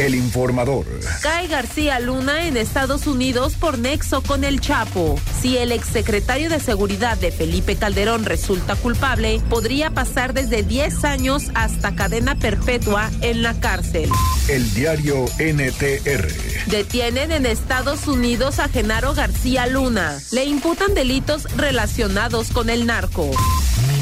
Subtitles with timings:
[0.00, 0.86] El informador.
[1.20, 5.20] Cae García Luna en Estados Unidos por nexo con el Chapo.
[5.42, 11.50] Si el exsecretario de Seguridad de Felipe Calderón resulta culpable, podría pasar desde 10 años
[11.52, 14.08] hasta cadena perpetua en la cárcel.
[14.48, 16.28] El diario NTR.
[16.70, 20.18] Detienen en Estados Unidos a Genaro García Luna.
[20.32, 23.30] Le imputan delitos relacionados con el narco.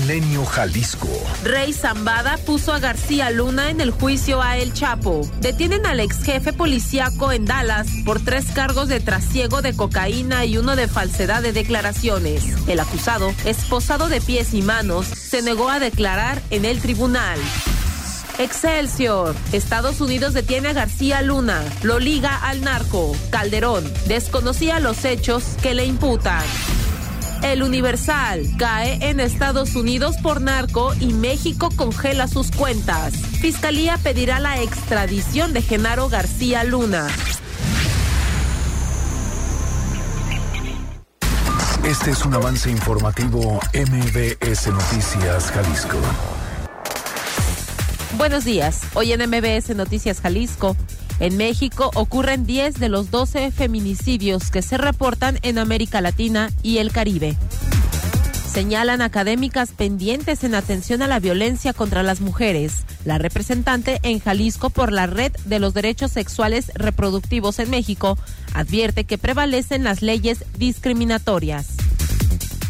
[0.08, 1.06] Milenio Jalisco.
[1.44, 5.20] Rey Zambada puso a García Luna en el juicio a El Chapo.
[5.42, 10.56] Detienen al ex jefe policíaco en Dallas por tres cargos de trasiego de cocaína y
[10.56, 12.42] uno de falsedad de declaraciones.
[12.66, 17.38] El acusado, esposado de pies y manos, se negó a declarar en el tribunal.
[18.38, 19.36] Excelsior.
[19.52, 21.62] Estados Unidos detiene a García Luna.
[21.82, 23.14] Lo liga al narco.
[23.28, 26.44] Calderón desconocía los hechos que le imputan.
[27.42, 33.14] El Universal cae en Estados Unidos por narco y México congela sus cuentas.
[33.14, 37.06] Fiscalía pedirá la extradición de Genaro García Luna.
[41.84, 45.98] Este es un avance informativo MBS Noticias Jalisco.
[48.18, 48.82] Buenos días.
[48.94, 50.76] Hoy en MBS Noticias Jalisco.
[51.20, 56.78] En México ocurren 10 de los 12 feminicidios que se reportan en América Latina y
[56.78, 57.36] el Caribe.
[58.52, 62.84] Señalan académicas pendientes en atención a la violencia contra las mujeres.
[63.04, 68.16] La representante en Jalisco por la Red de los Derechos Sexuales Reproductivos en México
[68.54, 71.68] advierte que prevalecen las leyes discriminatorias.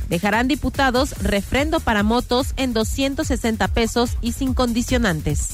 [0.08, 5.50] Dejarán diputados refrendo para motos en 260 pesos y sin condicionantes.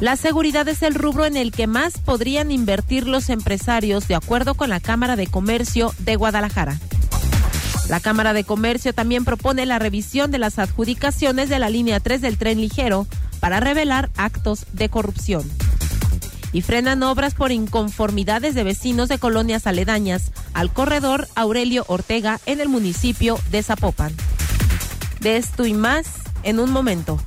[0.00, 4.54] La seguridad es el rubro en el que más podrían invertir los empresarios, de acuerdo
[4.54, 6.78] con la Cámara de Comercio de Guadalajara.
[7.88, 12.20] La Cámara de Comercio también propone la revisión de las adjudicaciones de la línea 3
[12.20, 13.06] del tren ligero
[13.40, 15.42] para revelar actos de corrupción.
[16.52, 22.60] Y frenan obras por inconformidades de vecinos de colonias aledañas al corredor Aurelio Ortega en
[22.60, 24.12] el municipio de Zapopan.
[25.20, 26.06] De esto y más
[26.42, 27.18] en un momento.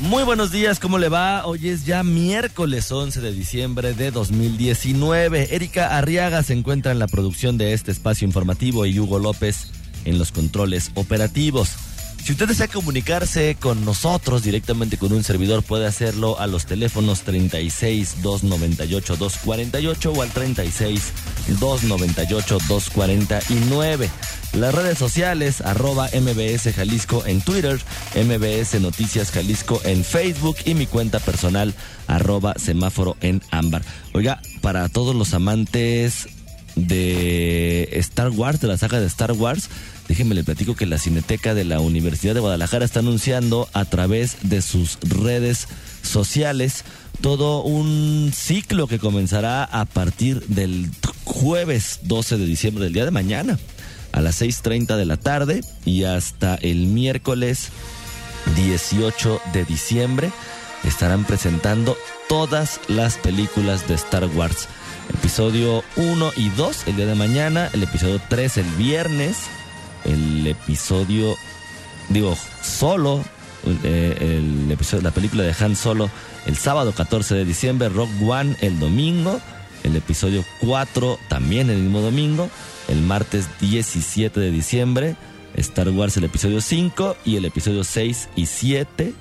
[0.00, 1.44] Muy buenos días, ¿cómo le va?
[1.44, 5.56] Hoy es ya miércoles 11 de diciembre de 2019.
[5.56, 9.72] Erika Arriaga se encuentra en la producción de este espacio informativo y Hugo López
[10.04, 11.87] en los controles operativos.
[12.28, 17.22] Si usted desea comunicarse con nosotros directamente con un servidor, puede hacerlo a los teléfonos
[17.22, 21.12] 36 298 248 o al 36
[21.58, 24.10] 298 249.
[24.52, 27.80] Las redes sociales, arroba MBS Jalisco en Twitter,
[28.14, 31.72] MBS Noticias Jalisco en Facebook y mi cuenta personal,
[32.08, 33.80] arroba semáforo en ámbar.
[34.12, 36.28] Oiga, para todos los amantes
[36.76, 39.70] de Star Wars, de la saga de Star Wars,
[40.08, 44.38] déjenme le platico que la Cineteca de la Universidad de Guadalajara está anunciando a través
[44.42, 45.68] de sus redes
[46.02, 46.84] sociales
[47.20, 50.90] todo un ciclo que comenzará a partir del
[51.24, 53.58] jueves 12 de diciembre del día de mañana
[54.12, 57.68] a las 6.30 de la tarde y hasta el miércoles
[58.56, 60.30] 18 de diciembre
[60.84, 61.96] estarán presentando
[62.28, 64.68] todas las películas de Star Wars.
[65.12, 69.36] Episodio 1 y 2 el día de mañana, el episodio 3 el viernes,
[70.08, 71.36] el episodio,
[72.08, 73.22] digo, solo,
[73.84, 76.10] eh, el episodio, la película de Han Solo
[76.46, 79.40] el sábado 14 de diciembre, Rock One el domingo,
[79.84, 82.48] el episodio 4 también el mismo domingo,
[82.88, 85.16] el martes 17 de diciembre,
[85.56, 89.12] Star Wars el episodio 5 y el episodio 6 y 7.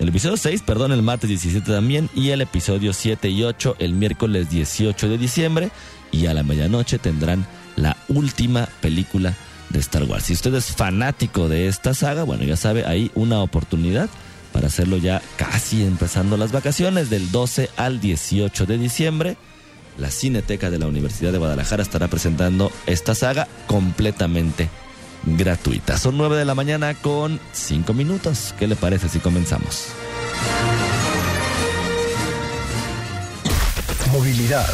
[0.00, 3.94] El episodio 6, perdón, el martes 17 también y el episodio 7 y 8 el
[3.94, 5.70] miércoles 18 de diciembre
[6.10, 7.46] y a la medianoche tendrán
[7.76, 9.34] la última película
[9.74, 10.24] de Star Wars.
[10.24, 14.08] Si usted es fanático de esta saga, bueno, ya sabe, hay una oportunidad
[14.52, 19.36] para hacerlo ya casi empezando las vacaciones del 12 al 18 de diciembre.
[19.98, 24.70] La Cineteca de la Universidad de Guadalajara estará presentando esta saga completamente
[25.24, 25.98] gratuita.
[25.98, 28.54] Son 9 de la mañana con 5 minutos.
[28.58, 29.88] ¿Qué le parece si comenzamos?
[34.12, 34.72] Movilidad.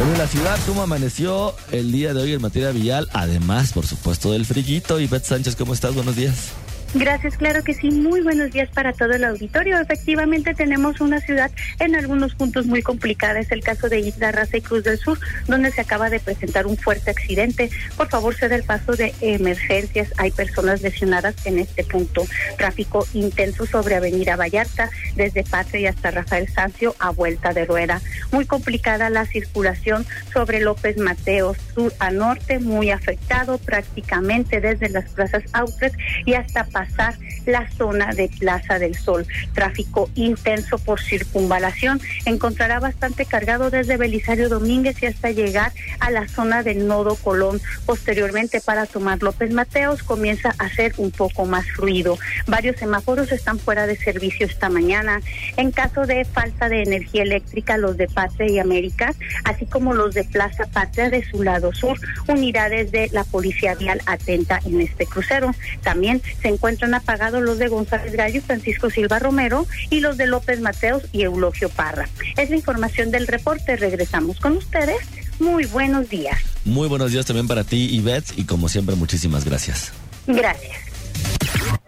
[0.00, 3.08] En la ciudad, ¿cómo amaneció el día de hoy en materia vial?
[3.12, 5.00] Además, por supuesto, del frillito.
[5.00, 5.92] Y Beth Sánchez, ¿cómo estás?
[5.94, 6.52] Buenos días.
[6.94, 7.90] Gracias, claro que sí.
[7.90, 9.78] Muy buenos días para todo el auditorio.
[9.78, 11.50] Efectivamente, tenemos una ciudad
[11.80, 13.40] en algunos puntos muy complicada.
[13.40, 16.66] Es el caso de Isla Raza y Cruz del Sur, donde se acaba de presentar
[16.66, 17.68] un fuerte accidente.
[17.96, 20.14] Por favor, ceda el paso de emergencias.
[20.16, 22.24] Hay personas lesionadas en este punto.
[22.56, 28.00] Tráfico intenso sobre Avenida Vallarta, desde Patria y hasta Rafael Sancio a vuelta de rueda.
[28.32, 35.10] Muy complicada la circulación sobre López Mateos, sur a norte, muy afectado prácticamente desde las
[35.10, 35.92] plazas Autres
[36.24, 39.26] y hasta pasar la zona de Plaza del Sol.
[39.52, 42.00] Tráfico intenso por circunvalación.
[42.24, 47.60] Encontrará bastante cargado desde Belisario Domínguez y hasta llegar a la zona del Nodo Colón.
[47.84, 52.16] Posteriormente, para tomar López Mateos, comienza a ser un poco más fluido.
[52.46, 55.20] Varios semáforos están fuera de servicio esta mañana.
[55.56, 59.14] En caso de falta de energía eléctrica, los de Patria y América,
[59.44, 61.98] así como los de Plaza Patria de su lado sur,
[62.28, 65.54] unidades de la Policía Vial atenta en este crucero.
[65.82, 70.26] También se encuentra encuentran apagados los de González Gallo, Francisco Silva Romero y los de
[70.26, 72.10] López Mateos y Eulogio Parra.
[72.36, 73.76] Es la información del reporte.
[73.76, 74.98] Regresamos con ustedes.
[75.38, 76.38] Muy buenos días.
[76.66, 79.92] Muy buenos días también para ti, Ivette, y como siempre, muchísimas gracias.
[80.26, 80.76] Gracias.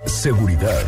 [0.06, 0.87] Seguridad.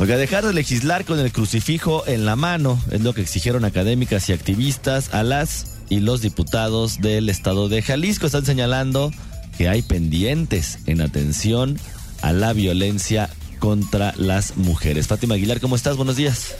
[0.00, 4.28] Oiga, dejar de legislar con el crucifijo en la mano es lo que exigieron académicas
[4.28, 8.26] y activistas a las y los diputados del estado de Jalisco.
[8.26, 9.12] Están señalando
[9.58, 11.76] que hay pendientes en atención
[12.22, 13.28] a la violencia
[13.58, 15.08] contra las mujeres.
[15.08, 15.96] Fátima Aguilar, ¿cómo estás?
[15.96, 16.56] Buenos días.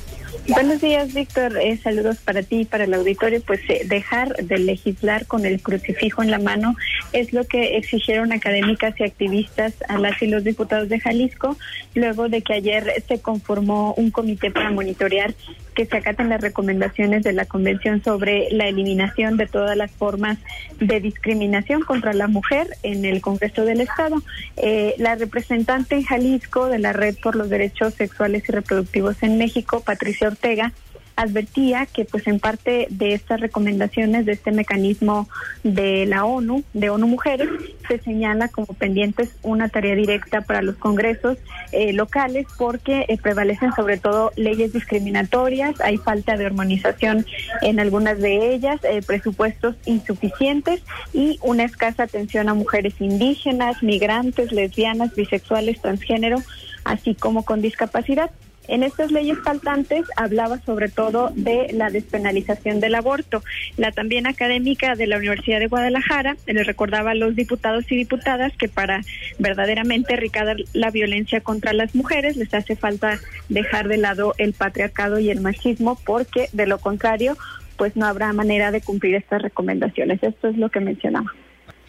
[0.48, 1.58] Buenos días, Víctor.
[1.58, 3.40] Eh, saludos para ti y para el auditorio.
[3.42, 6.74] Pues eh, dejar de legislar con el crucifijo en la mano
[7.12, 11.56] es lo que exigieron académicas y activistas a las y los diputados de Jalisco,
[11.94, 15.34] luego de que ayer se conformó un comité para monitorear
[15.78, 20.36] que se acaten las recomendaciones de la Convención sobre la eliminación de todas las formas
[20.80, 24.20] de discriminación contra la mujer en el Congreso del Estado.
[24.56, 29.38] Eh, la representante en Jalisco de la Red por los Derechos Sexuales y Reproductivos en
[29.38, 30.72] México, Patricia Ortega,
[31.18, 35.28] advertía que pues en parte de estas recomendaciones de este mecanismo
[35.64, 37.48] de la ONU, de ONU Mujeres,
[37.88, 41.36] se señala como pendientes una tarea directa para los congresos
[41.72, 47.26] eh, locales porque eh, prevalecen sobre todo leyes discriminatorias, hay falta de armonización
[47.62, 50.82] en algunas de ellas, eh, presupuestos insuficientes
[51.12, 56.38] y una escasa atención a mujeres indígenas, migrantes, lesbianas, bisexuales, transgénero,
[56.84, 58.30] así como con discapacidad.
[58.68, 63.42] En estas leyes faltantes hablaba sobre todo de la despenalización del aborto.
[63.78, 68.52] La también académica de la Universidad de Guadalajara le recordaba a los diputados y diputadas
[68.58, 69.00] que para
[69.38, 73.18] verdaderamente erradicar la violencia contra las mujeres les hace falta
[73.48, 77.38] dejar de lado el patriarcado y el machismo porque de lo contrario
[77.78, 80.22] pues no habrá manera de cumplir estas recomendaciones.
[80.22, 81.32] Esto es lo que mencionaba.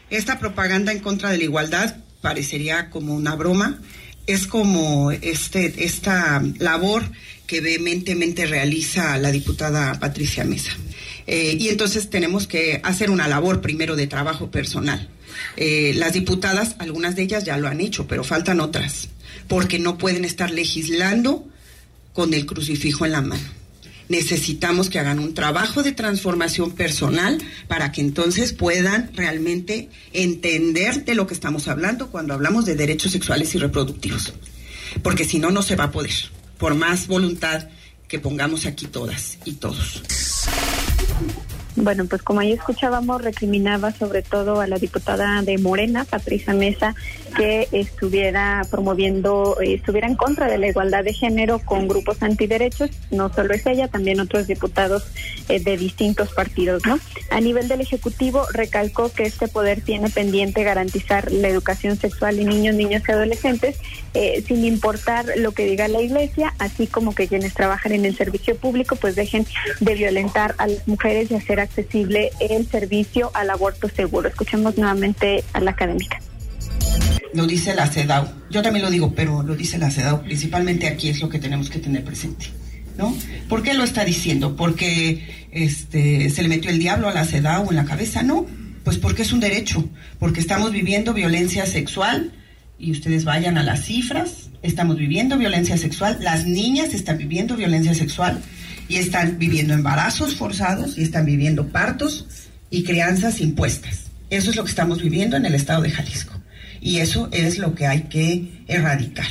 [0.09, 3.79] Esta propaganda en contra de la igualdad parecería como una broma
[4.29, 7.03] es como este, esta labor
[7.47, 10.71] que vehementemente realiza la diputada Patricia Mesa.
[11.25, 15.09] Eh, y entonces tenemos que hacer una labor primero de trabajo personal.
[15.57, 19.09] Eh, las diputadas, algunas de ellas ya lo han hecho, pero faltan otras,
[19.47, 21.47] porque no pueden estar legislando
[22.13, 23.58] con el crucifijo en la mano
[24.09, 31.15] necesitamos que hagan un trabajo de transformación personal para que entonces puedan realmente entender de
[31.15, 34.33] lo que estamos hablando cuando hablamos de derechos sexuales y reproductivos.
[35.01, 36.11] Porque si no, no se va a poder,
[36.57, 37.69] por más voluntad
[38.07, 40.01] que pongamos aquí todas y todos.
[41.75, 46.95] Bueno, pues como ahí escuchábamos, recriminaba sobre todo a la diputada de Morena, Patricia Mesa,
[47.29, 52.89] que estuviera promoviendo, eh, estuviera en contra de la igualdad de género con grupos antiderechos.
[53.11, 55.07] No solo es ella, también otros diputados
[55.47, 56.99] eh, de distintos partidos, ¿no?
[57.29, 62.49] A nivel del Ejecutivo, recalcó que este poder tiene pendiente garantizar la educación sexual en
[62.49, 63.77] niños, niñas y adolescentes,
[64.13, 68.15] eh, sin importar lo que diga la Iglesia, así como que quienes trabajan en el
[68.15, 69.45] servicio público, pues dejen
[69.79, 74.29] de violentar a las mujeres y hacer accesible el servicio al aborto seguro.
[74.29, 76.19] Escuchemos nuevamente a la académica.
[77.33, 78.27] Lo dice la CEDAW.
[78.49, 80.23] Yo también lo digo, pero lo dice la CEDAW.
[80.23, 82.47] Principalmente aquí es lo que tenemos que tener presente.
[82.97, 83.15] ¿No?
[83.47, 84.57] ¿Por qué lo está diciendo?
[84.57, 88.23] ¿Porque este, se le metió el diablo a la CEDAW en la cabeza?
[88.23, 88.45] No,
[88.83, 89.87] pues porque es un derecho,
[90.19, 92.33] porque estamos viviendo violencia sexual
[92.77, 97.93] y ustedes vayan a las cifras, estamos viviendo violencia sexual, las niñas están viviendo violencia
[97.93, 98.41] sexual
[98.89, 104.07] y están viviendo embarazos forzados y están viviendo partos y crianzas impuestas.
[104.29, 106.38] Eso es lo que estamos viviendo en el estado de Jalisco
[106.81, 109.27] y eso es lo que hay que erradicar.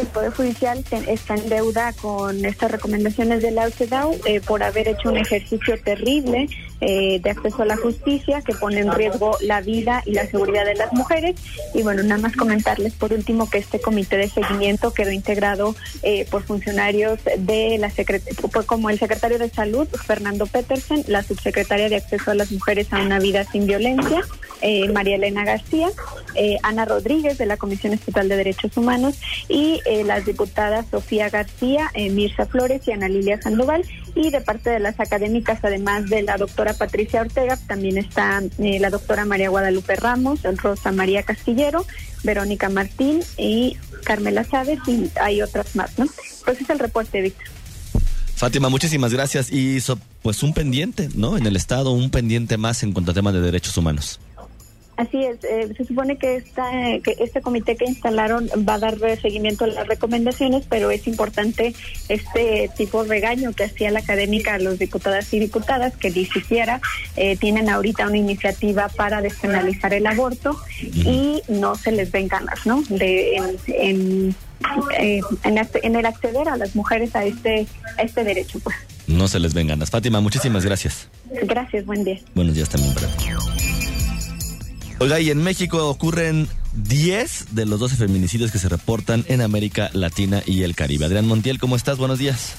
[0.00, 4.88] el Poder Judicial está en deuda con estas recomendaciones de la OCDAO eh, por haber
[4.88, 6.48] hecho un ejercicio terrible
[6.80, 10.64] eh, de acceso a la justicia que pone en riesgo la vida y la seguridad
[10.64, 11.36] de las mujeres.
[11.74, 16.26] Y bueno, nada más comentarles por último que este comité de seguimiento quedó integrado eh,
[16.30, 21.96] por funcionarios de la secretaría, como el secretario de Salud, Fernando Petersen, la subsecretaria de
[21.96, 24.22] Acceso a las Mujeres a una Vida sin Violencia,
[24.62, 25.88] eh, María Elena García,
[26.62, 29.16] Ana Rodríguez de la Comisión Estatal de Derechos Humanos
[29.48, 33.84] y las diputadas Sofía García, Mirza Flores y Ana Lilia Sandoval.
[34.14, 38.90] Y de parte de las académicas, además de la doctora Patricia Ortega, también está la
[38.90, 41.86] doctora María Guadalupe Ramos, Rosa María Castillero,
[42.22, 46.06] Verónica Martín y Carmela Chávez y hay otras más, ¿no?
[46.44, 47.46] Pues es el reporte, Víctor.
[48.34, 49.52] Fátima, muchísimas gracias.
[49.52, 49.78] Y
[50.22, 51.36] pues un pendiente, ¿no?
[51.36, 54.18] En el Estado, un pendiente más en cuanto a temas de derechos humanos.
[55.00, 56.70] Así es, eh, se supone que, esta,
[57.02, 61.74] que este comité que instalaron va a dar seguimiento a las recomendaciones, pero es importante
[62.10, 66.26] este tipo de regaño que hacía la académica a los diputadas y diputadas que ni
[66.26, 66.82] siquiera
[67.16, 72.66] eh, tienen ahorita una iniciativa para despenalizar el aborto y no se les ven ganas,
[72.66, 72.82] ¿no?
[72.90, 74.36] De, en, en,
[74.98, 77.66] eh, en, el acceder a las mujeres a este,
[77.96, 78.76] a este derecho, pues.
[79.06, 79.88] No se les ven ganas.
[79.88, 81.08] Fátima, muchísimas gracias.
[81.44, 82.20] Gracias, buen día.
[82.34, 83.24] Buenos días también para ti.
[85.02, 89.88] Oiga, y en México ocurren 10 de los 12 feminicidios que se reportan en América
[89.94, 91.06] Latina y el Caribe.
[91.06, 91.96] Adrián Montiel, ¿cómo estás?
[91.96, 92.54] Buenos días.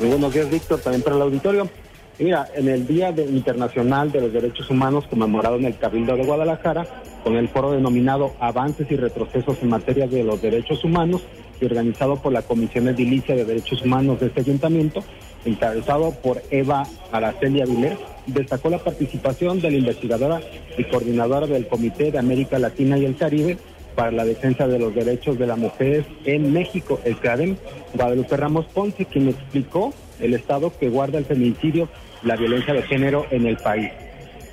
[0.00, 1.70] Muy buenos días, Víctor, también para el auditorio.
[2.18, 6.84] mira, en el Día Internacional de los Derechos Humanos conmemorado en el Cabildo de Guadalajara,
[7.22, 11.22] con el foro denominado Avances y Retrocesos en Materia de los Derechos Humanos,
[11.60, 15.04] y organizado por la Comisión Edilicia de Derechos Humanos de este ayuntamiento,
[15.44, 20.40] encabezado por Eva Araceli Avilés, destacó la participación de la investigadora
[20.76, 23.58] y coordinadora del Comité de América Latina y el Caribe
[23.94, 27.56] para la defensa de los derechos de la mujer en México, el CADEM,
[27.94, 31.88] Guadalupe Ramos Ponce, quien explicó el estado que guarda el feminicidio,
[32.22, 33.90] la violencia de género en el país.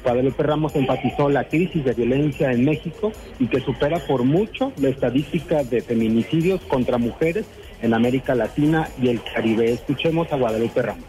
[0.04, 4.90] Guadalupe Ramos enfatizó la crisis de violencia en México y que supera por mucho la
[4.90, 7.46] estadística de feminicidios contra mujeres
[7.82, 9.74] en América Latina y el Caribe.
[9.74, 11.06] Escuchemos a Guadalupe Ramos.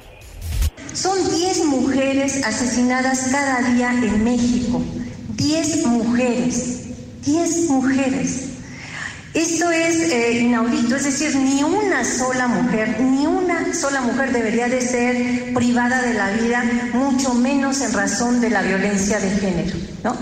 [0.92, 4.82] Son 10 mujeres asesinadas cada día en México.
[5.36, 6.82] 10 mujeres.
[7.24, 8.48] 10 mujeres.
[9.34, 14.68] Esto es eh, inaudito, es decir, ni una sola mujer, ni una sola mujer debería
[14.68, 16.62] de ser privada de la vida,
[16.92, 19.74] mucho menos en razón de la violencia de género,
[20.04, 20.14] ¿no?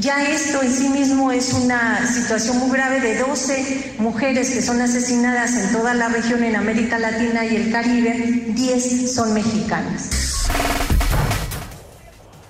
[0.00, 4.78] Ya esto en sí mismo es una situación muy grave de 12 mujeres que son
[4.82, 8.12] asesinadas en toda la región en América Latina y el Caribe,
[8.48, 10.48] 10 son mexicanas.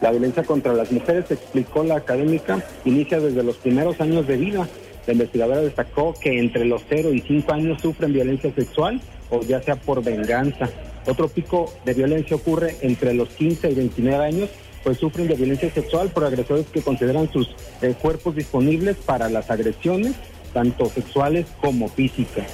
[0.01, 4.67] La violencia contra las mujeres, explicó la académica, inicia desde los primeros años de vida.
[5.07, 9.01] La investigadora destacó que entre los 0 y 5 años sufren violencia sexual
[9.31, 10.69] o ya sea por venganza.
[11.07, 14.51] Otro pico de violencia ocurre entre los 15 y 29 años
[14.83, 19.51] pues sufren de violencia sexual por agresores que consideran sus eh, cuerpos disponibles para las
[19.51, 20.15] agresiones,
[20.53, 22.47] tanto sexuales como físicas.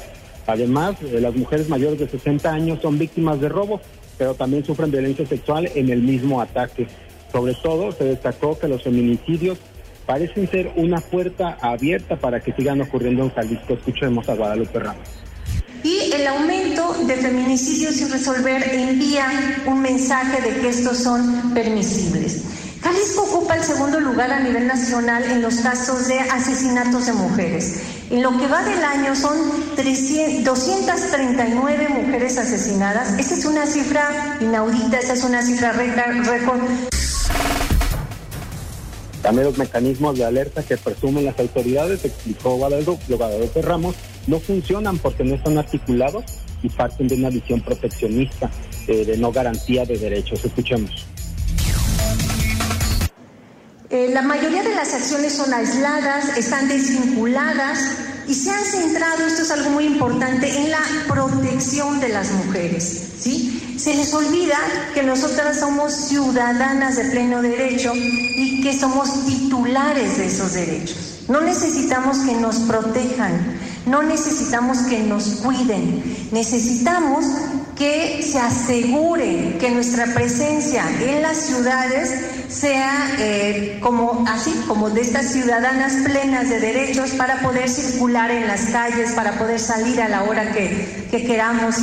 [0.47, 3.81] Además, eh, las mujeres mayores de 60 años son víctimas de robo,
[4.19, 6.87] pero también sufren violencia sexual en el mismo ataque.
[7.31, 9.59] Sobre todo, se destacó que los feminicidios
[10.07, 13.75] parecen ser una puerta abierta para que sigan ocurriendo en Jalisco.
[13.75, 15.09] Escuchemos a Guadalupe Ramos.
[16.23, 19.27] El aumento de feminicidios sin resolver envía
[19.67, 22.43] un mensaje de que estos son permisibles.
[22.81, 27.81] Jalisco ocupa el segundo lugar a nivel nacional en los casos de asesinatos de mujeres.
[28.09, 29.37] En lo que va del año son
[29.75, 33.19] 239 mujeres asesinadas.
[33.19, 36.61] Esa es una cifra inaudita, esa es una cifra récord.
[39.23, 45.25] También los mecanismos de alerta que presumen las autoridades, explicó Guadalupe Ramos, no funcionan porque
[45.25, 46.25] no están articulados
[46.63, 48.51] y parten de una visión proteccionista,
[48.87, 50.45] eh, de no garantía de derechos.
[50.45, 51.07] Escuchemos.
[53.91, 57.79] Eh, la mayoría de las acciones son aisladas, están desvinculadas
[58.27, 63.11] y se han centrado, esto es algo muy importante, en la protección de las mujeres.
[63.19, 63.77] ¿sí?
[63.79, 64.57] Se les olvida
[64.95, 71.25] que nosotras somos ciudadanas de pleno derecho y que somos titulares de esos derechos.
[71.29, 77.25] No necesitamos que nos protejan, no necesitamos que nos cuiden, necesitamos
[77.77, 85.01] que se asegure que nuestra presencia en las ciudades sea eh, como así, como de
[85.01, 90.09] estas ciudadanas plenas de derechos para poder circular en las calles, para poder salir a
[90.09, 91.77] la hora que, que queramos.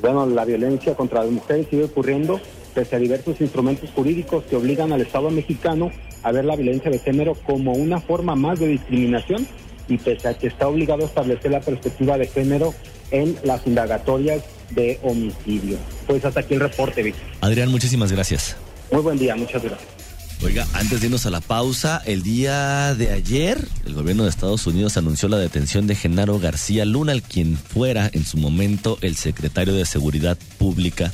[0.00, 2.40] Bueno, la violencia contra las mujeres sigue ocurriendo
[2.74, 5.90] pese a diversos instrumentos jurídicos que obligan al Estado mexicano
[6.22, 9.46] a ver la violencia de género como una forma más de discriminación
[9.88, 12.74] y pese a que está obligado a establecer la perspectiva de género
[13.10, 15.78] en las indagatorias de homicidio.
[16.06, 17.24] Pues hasta aquí el reporte, Víctor.
[17.40, 18.56] Adrián, muchísimas gracias.
[18.92, 19.98] Muy buen día, muchas gracias.
[20.40, 24.68] Oiga, antes de irnos a la pausa, el día de ayer, el gobierno de Estados
[24.68, 29.16] Unidos anunció la detención de Genaro García Luna, el quien fuera en su momento el
[29.16, 31.12] secretario de Seguridad Pública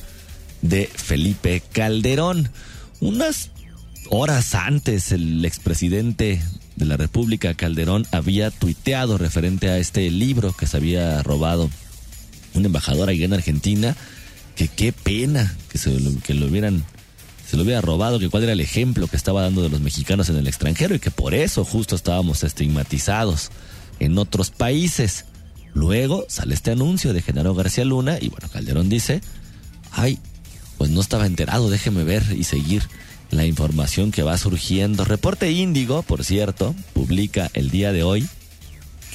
[0.60, 2.50] de Felipe Calderón.
[3.00, 3.50] Unas
[4.10, 6.42] horas antes, el expresidente
[6.76, 11.70] de la República, Calderón, había tuiteado referente a este libro que se había robado
[12.54, 13.96] un embajador allá en Argentina,
[14.56, 16.84] que qué pena que, se, lo hubieran
[17.48, 20.28] se lo hubiera robado, que cuál era el ejemplo que estaba dando de los mexicanos
[20.28, 23.50] en el extranjero y que por eso justo estábamos estigmatizados
[24.00, 25.26] en otros países.
[25.74, 29.20] Luego sale este anuncio de Genaro García Luna y bueno, Calderón dice,
[29.90, 30.18] ay,
[30.78, 32.84] pues no estaba enterado, déjeme ver y seguir
[33.30, 35.04] la información que va surgiendo.
[35.04, 38.28] Reporte Índigo, por cierto, publica el día de hoy.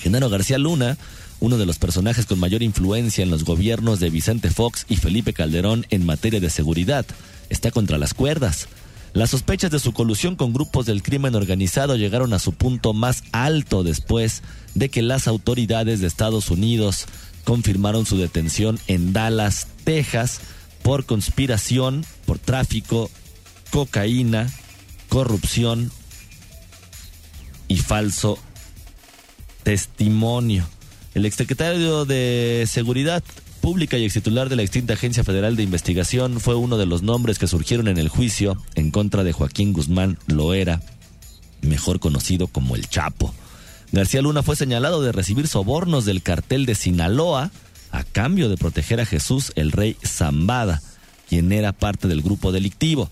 [0.01, 0.97] Genaro García Luna,
[1.39, 5.33] uno de los personajes con mayor influencia en los gobiernos de Vicente Fox y Felipe
[5.33, 7.05] Calderón en materia de seguridad,
[7.49, 8.67] está contra las cuerdas.
[9.13, 13.23] Las sospechas de su colusión con grupos del crimen organizado llegaron a su punto más
[13.31, 14.43] alto después
[14.75, 17.05] de que las autoridades de Estados Unidos
[17.43, 20.41] confirmaron su detención en Dallas, Texas,
[20.83, 23.09] por conspiración, por tráfico,
[23.71, 24.49] cocaína,
[25.07, 25.91] corrupción
[27.67, 28.37] y falso
[29.63, 30.67] testimonio.
[31.13, 33.23] El exsecretario de Seguridad
[33.61, 37.39] Pública y extitular de la extinta Agencia Federal de Investigación fue uno de los nombres
[37.39, 40.81] que surgieron en el juicio en contra de Joaquín Guzmán Loera,
[41.61, 43.33] mejor conocido como el Chapo.
[43.91, 47.51] García Luna fue señalado de recibir sobornos del cartel de Sinaloa
[47.91, 50.81] a cambio de proteger a Jesús el rey Zambada,
[51.27, 53.09] quien era parte del grupo delictivo.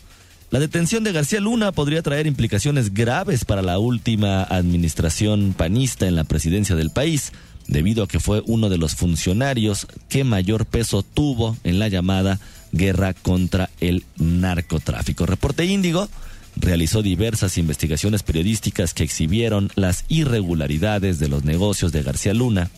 [0.50, 6.16] La detención de García Luna podría traer implicaciones graves para la última administración panista en
[6.16, 7.34] la presidencia del país,
[7.68, 12.40] debido a que fue uno de los funcionarios que mayor peso tuvo en la llamada
[12.72, 15.26] guerra contra el narcotráfico.
[15.26, 16.08] Reporte Índigo
[16.56, 22.72] realizó diversas investigaciones periodísticas que exhibieron las irregularidades de los negocios de García Luna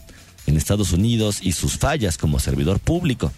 [0.48, 3.32] en Estados Unidos y sus fallas como servidor público.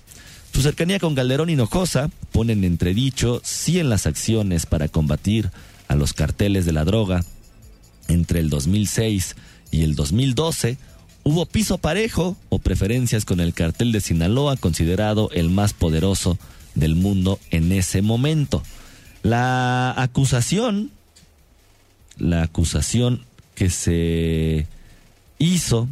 [0.53, 5.49] Su cercanía con Calderón Hinojosa pone en entredicho si en las acciones para combatir
[5.87, 7.23] a los carteles de la droga
[8.07, 9.35] entre el 2006
[9.71, 10.77] y el 2012
[11.23, 16.37] hubo piso parejo o preferencias con el cartel de Sinaloa, considerado el más poderoso
[16.75, 18.61] del mundo en ese momento.
[19.23, 20.91] La acusación,
[22.17, 23.23] la acusación
[23.55, 24.67] que se
[25.37, 25.87] hizo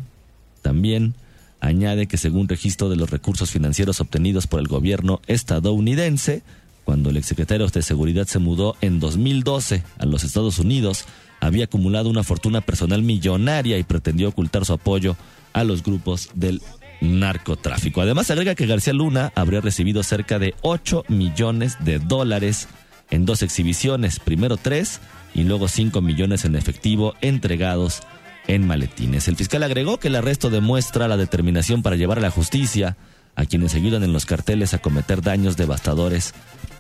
[0.62, 1.14] también
[1.60, 6.42] añade que según registro de los recursos financieros obtenidos por el gobierno estadounidense,
[6.86, 11.06] cuando el exsecretario de Seguridad se mudó en 2012 a los Estados Unidos,
[11.40, 15.16] había acumulado una fortuna personal millonaria y pretendió ocultar su apoyo
[15.54, 16.62] a los grupos del
[17.02, 18.02] narcotráfico.
[18.02, 22.68] Además, agrega que García Luna habría recibido cerca de 8 millones de dólares
[23.10, 25.00] en dos exhibiciones, primero tres
[25.34, 28.02] y luego 5 millones en efectivo entregados
[28.50, 29.28] en maletines.
[29.28, 32.98] El fiscal agregó que el arresto demuestra la determinación para llevar a la justicia
[33.36, 36.34] a quienes ayudan en los carteles a cometer daños devastadores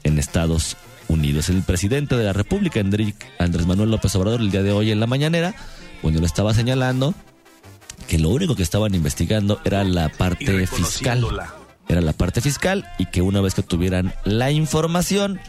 [0.03, 0.77] en Estados
[1.07, 1.47] Unidos.
[1.47, 5.05] El presidente de la República, Andrés Manuel López Obrador, el día de hoy en la
[5.05, 5.53] mañanera,
[6.01, 7.13] cuando lo estaba señalando
[8.07, 11.23] que lo único que estaban investigando era la parte fiscal.
[11.87, 15.39] Era la parte fiscal y que una vez que tuvieran la información,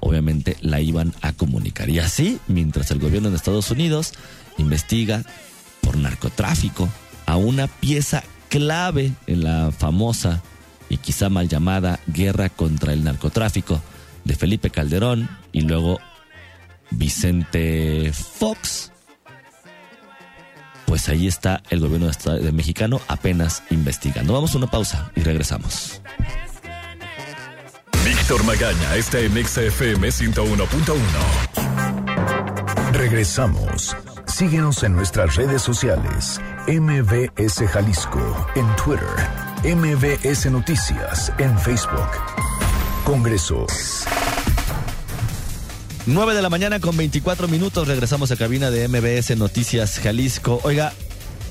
[0.00, 1.88] obviamente la iban a comunicar.
[1.88, 4.12] Y así, mientras el gobierno de Estados Unidos
[4.58, 5.24] investiga
[5.92, 6.88] por narcotráfico
[7.26, 10.40] a una pieza clave en la famosa
[10.88, 13.80] y quizá mal llamada guerra contra el narcotráfico
[14.24, 16.00] de Felipe Calderón y luego
[16.90, 18.90] Vicente Fox.
[20.86, 24.32] Pues ahí está el gobierno de mexicano apenas investigando.
[24.32, 26.00] Vamos a una pausa y regresamos.
[28.04, 32.92] Víctor Magaña está en XFM 101.1.
[32.92, 33.96] Regresamos.
[34.42, 36.40] Síguenos en nuestras redes sociales.
[36.66, 39.06] MBS Jalisco en Twitter.
[39.62, 42.08] MBS Noticias en Facebook.
[43.04, 43.68] Congreso.
[46.06, 47.86] 9 de la mañana con 24 minutos.
[47.86, 50.60] Regresamos a cabina de MBS Noticias Jalisco.
[50.64, 50.92] Oiga,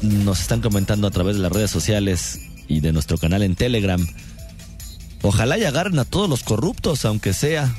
[0.02, 4.06] nos están comentando a través de las redes sociales y de nuestro canal en Telegram.
[5.22, 7.74] Ojalá y agarren a todos los corruptos, aunque sea.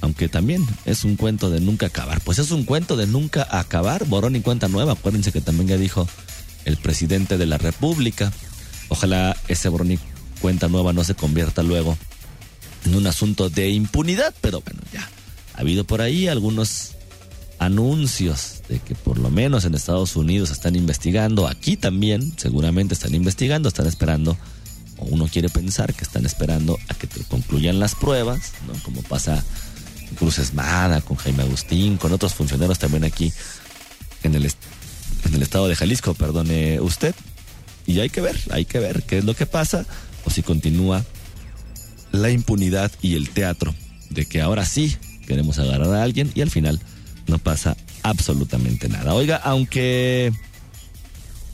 [0.00, 2.20] Aunque también es un cuento de nunca acabar.
[2.22, 4.06] Pues es un cuento de nunca acabar.
[4.06, 4.92] Borón y cuenta nueva.
[4.92, 6.08] Acuérdense que también ya dijo
[6.64, 8.32] el presidente de la República.
[8.88, 9.98] Ojalá ese borón y
[10.40, 11.96] cuenta nueva no se convierta luego
[12.86, 15.08] en un asunto de impunidad, pero bueno, ya
[15.54, 16.92] ha habido por ahí algunos
[17.58, 23.14] anuncios de que por lo menos en Estados Unidos están investigando, aquí también seguramente están
[23.14, 24.36] investigando, están esperando
[24.96, 28.82] o uno quiere pensar que están esperando a que concluyan las pruebas, ¿no?
[28.82, 29.44] Como pasa
[30.16, 33.32] Cruz Esmada, con Jaime Agustín, con otros funcionarios también aquí
[34.22, 37.14] en el, en el estado de Jalisco, perdone usted.
[37.86, 39.86] Y hay que ver, hay que ver qué es lo que pasa
[40.24, 41.04] o si continúa
[42.12, 43.74] la impunidad y el teatro
[44.10, 44.96] de que ahora sí
[45.26, 46.80] queremos agarrar a alguien y al final
[47.26, 49.14] no pasa absolutamente nada.
[49.14, 50.32] Oiga, aunque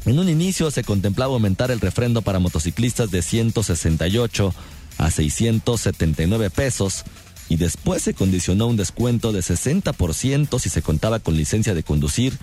[0.04, 4.54] en un inicio se contemplaba aumentar el refrendo para motociclistas de 168
[4.98, 7.04] a 679 pesos
[7.48, 12.38] y después se condicionó un descuento de 60% si se contaba con licencia de conducir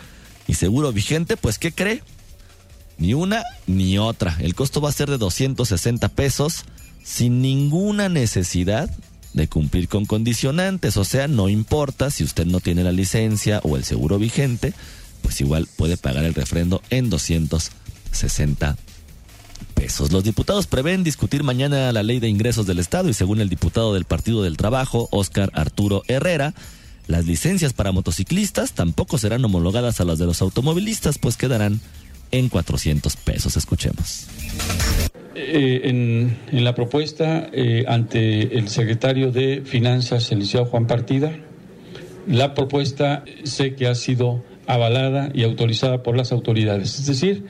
[0.47, 2.01] y seguro vigente, pues ¿qué cree?
[2.97, 4.37] Ni una ni otra.
[4.39, 6.65] El costo va a ser de 260 pesos
[7.03, 8.89] sin ninguna necesidad
[9.33, 13.77] de cumplir con condicionantes, o sea, no importa si usted no tiene la licencia o
[13.77, 14.73] el seguro vigente,
[15.23, 18.92] pues igual puede pagar el refrendo en 260 pesos.
[20.11, 23.93] Los diputados prevén discutir mañana la ley de ingresos del Estado y según el diputado
[23.93, 26.53] del Partido del Trabajo, Óscar Arturo Herrera,
[27.07, 31.81] las licencias para motociclistas tampoco serán homologadas a las de los automovilistas, pues quedarán
[32.31, 33.57] en 400 pesos.
[33.57, 34.27] Escuchemos.
[35.35, 41.33] Eh, en, la propuesta eh, ante el secretario de Finanzas, el licenciado Juan Partida,
[42.25, 46.99] la propuesta sé que ha sido avalada y autorizada por las autoridades.
[46.99, 47.45] Es decir,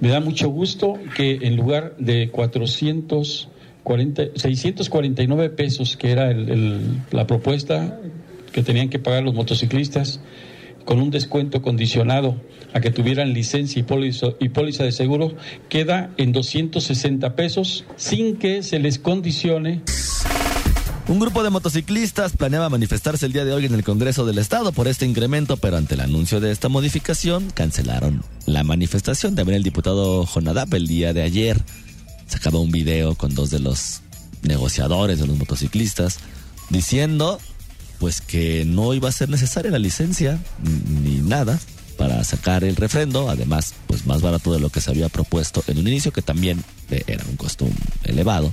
[0.00, 6.32] me da mucho gusto que en lugar de 440, 649 pesos, que era
[7.10, 8.00] la propuesta
[8.52, 10.20] que tenían que pagar los motociclistas,
[10.84, 12.40] con un descuento condicionado
[12.72, 15.34] a que tuvieran licencia y póliza, y póliza de seguro,
[15.68, 19.82] queda en 260 pesos sin que se les condicione
[21.08, 24.72] un grupo de motociclistas planeaba manifestarse el día de hoy en el Congreso del Estado
[24.72, 29.36] por este incremento, pero ante el anuncio de esta modificación cancelaron la manifestación.
[29.36, 31.62] También el diputado Jonadap el día de ayer
[32.26, 34.00] sacaba un video con dos de los
[34.42, 36.18] negociadores de los motociclistas
[36.70, 37.38] diciendo
[37.98, 40.38] pues que no iba a ser necesaria la licencia
[41.02, 41.58] ni nada
[41.96, 45.78] para sacar el refrendo, además pues más barato de lo que se había propuesto en
[45.78, 47.66] un inicio que también era un costo
[48.04, 48.52] elevado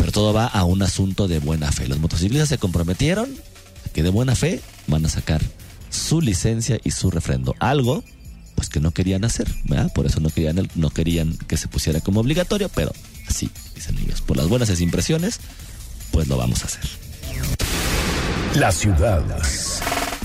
[0.00, 1.86] pero todo va a un asunto de buena fe.
[1.86, 3.28] Los motociclistas se comprometieron
[3.92, 5.42] que de buena fe van a sacar
[5.90, 7.54] su licencia y su refrendo.
[7.58, 8.02] Algo
[8.54, 9.92] pues que no querían hacer, ¿verdad?
[9.92, 12.92] Por eso no querían, no querían que se pusiera como obligatorio, pero
[13.28, 15.38] así, dicen ellos, por las buenas impresiones,
[16.12, 16.84] pues lo vamos a hacer.
[18.54, 19.22] La ciudad.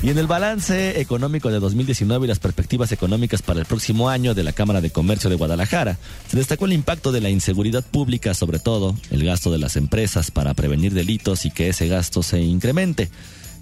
[0.06, 4.36] Y en el balance económico de 2019 y las perspectivas económicas para el próximo año
[4.36, 5.98] de la Cámara de Comercio de Guadalajara,
[6.30, 10.30] se destacó el impacto de la inseguridad pública, sobre todo el gasto de las empresas
[10.30, 13.10] para prevenir delitos y que ese gasto se incremente.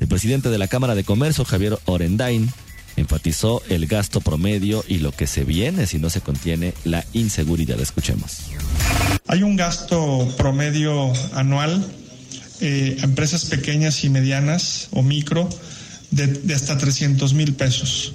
[0.01, 2.51] El presidente de la Cámara de Comercio, Javier Orendain,
[2.97, 7.79] enfatizó el gasto promedio y lo que se viene si no se contiene la inseguridad.
[7.79, 8.39] Escuchemos.
[9.27, 11.89] Hay un gasto promedio anual
[12.59, 15.47] eh, empresas pequeñas y medianas o micro
[16.13, 18.13] de, hasta 300 mil pesos.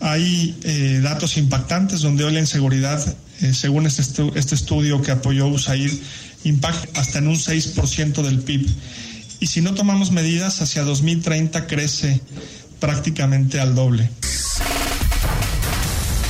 [0.00, 4.02] Hay eh, datos impactantes donde hoy la inseguridad, eh, según este,
[4.34, 5.92] este estudio que apoyó USAID,
[6.44, 8.68] impacta hasta en un 6% del PIB.
[9.40, 12.20] Y si no tomamos medidas, hacia 2030 crece
[12.80, 14.08] prácticamente al doble.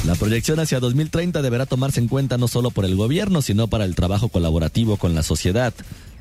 [0.04, 3.84] La proyección hacia 2030 deberá tomarse en cuenta no solo por el gobierno, sino para
[3.84, 5.72] el trabajo colaborativo con la sociedad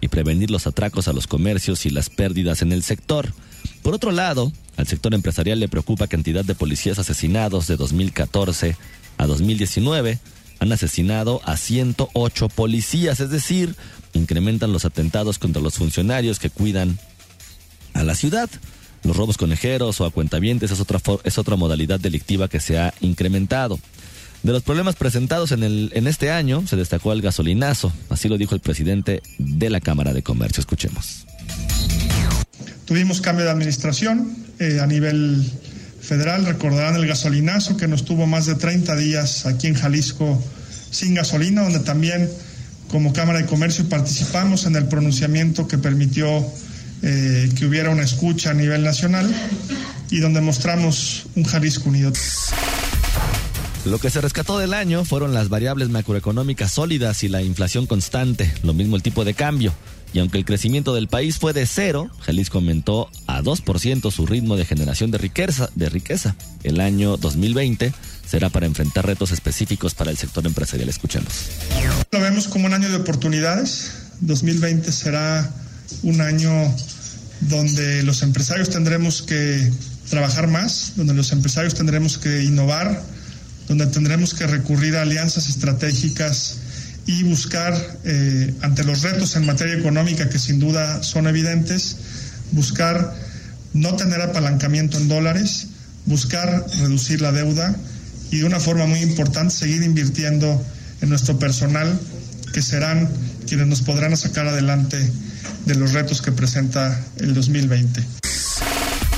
[0.02, 3.34] y prevenir los atracos a los comercios y las pérdidas en el sector.
[3.82, 8.78] Por otro lado, al sector empresarial le preocupa cantidad de policías asesinados de 2014
[9.17, 10.19] a 2019.
[10.60, 13.76] Han asesinado a 108 policías, es decir,
[14.13, 17.00] incrementan los atentados contra los funcionarios que cuidan
[17.93, 18.50] a la ciudad.
[19.04, 22.93] Los robos conejeros o a cuentavientes es otra, es otra modalidad delictiva que se ha
[23.02, 23.80] incrementado.
[24.43, 28.38] De los problemas presentados en, el, en este año se destacó el gasolinazo, así lo
[28.38, 30.62] dijo el presidente de la Cámara de Comercio.
[30.62, 31.26] Escuchemos.
[32.86, 35.44] Tuvimos cambio de administración eh, a nivel
[36.02, 36.46] federal.
[36.46, 40.41] Recordarán el gasolinazo que nos tuvo más de 30 días aquí en Jalisco
[40.89, 42.30] sin gasolina, donde también
[42.89, 46.46] como Cámara de Comercio participamos en el pronunciamiento que permitió
[47.02, 49.34] eh, que hubiera una escucha a nivel nacional
[50.10, 52.12] y donde mostramos un Jalisco unido.
[53.84, 58.54] Lo que se rescató del año fueron las variables macroeconómicas sólidas y la inflación constante,
[58.62, 59.74] lo mismo el tipo de cambio.
[60.13, 64.56] Y aunque el crecimiento del país fue de cero, Jalisco aumentó a 2% su ritmo
[64.56, 66.36] de generación de riqueza, de riqueza.
[66.63, 67.91] El año 2020
[68.28, 70.88] será para enfrentar retos específicos para el sector empresarial.
[70.88, 71.34] Escuchemos.
[72.12, 73.94] Lo vemos como un año de oportunidades.
[74.20, 75.50] 2020 será
[76.04, 76.52] un año
[77.41, 79.72] donde los empresarios tendremos que
[80.10, 83.02] trabajar más, donde los empresarios tendremos que innovar,
[83.71, 86.57] donde tendremos que recurrir a alianzas estratégicas
[87.05, 91.95] y buscar, eh, ante los retos en materia económica que sin duda son evidentes,
[92.51, 93.15] buscar
[93.71, 95.67] no tener apalancamiento en dólares,
[96.05, 97.73] buscar reducir la deuda
[98.29, 100.62] y de una forma muy importante seguir invirtiendo
[100.99, 101.97] en nuestro personal,
[102.51, 103.10] que serán
[103.47, 104.97] quienes nos podrán sacar adelante
[105.65, 108.20] de los retos que presenta el 2020.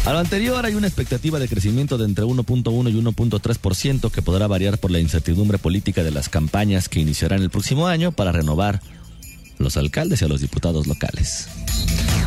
[0.06, 4.48] A lo anterior hay una expectativa de crecimiento de entre 1.1 y 1.3% que podrá
[4.48, 8.82] variar por la incertidumbre política de las campañas que iniciarán el próximo año para renovar
[9.60, 11.48] los alcaldes y a los diputados locales.